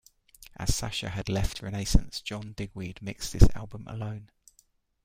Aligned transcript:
As 0.55 0.73
Sasha 0.73 1.09
had 1.09 1.29
left 1.29 1.61
Renaissance, 1.61 2.21
John 2.21 2.53
Digweed 2.53 3.03
mixed 3.03 3.33
this 3.33 3.47
album 3.53 3.85
alone. 3.87 4.31